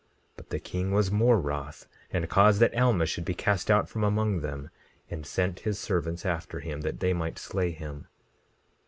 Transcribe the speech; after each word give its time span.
17:3 0.01 0.07
But 0.37 0.49
the 0.49 0.59
king 0.59 0.91
was 0.91 1.11
more 1.11 1.39
wroth, 1.39 1.85
and 2.09 2.27
caused 2.27 2.59
that 2.59 2.75
Alma 2.75 3.05
should 3.05 3.23
be 3.23 3.35
cast 3.35 3.69
out 3.69 3.87
from 3.87 4.03
among 4.03 4.39
them, 4.41 4.71
and 5.11 5.27
sent 5.27 5.59
his 5.59 5.77
servants 5.77 6.25
after 6.25 6.59
him 6.59 6.81
that 6.81 7.01
they 7.01 7.13
might 7.13 7.37
slay 7.37 7.69
him. 7.69 8.07